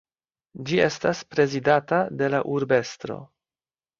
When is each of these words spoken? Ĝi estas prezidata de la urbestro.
Ĝi 0.69 0.79
estas 0.85 1.19
prezidata 1.33 2.01
de 2.21 2.31
la 2.37 2.39
urbestro. 2.57 3.19